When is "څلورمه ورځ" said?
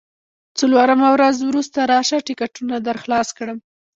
0.59-1.37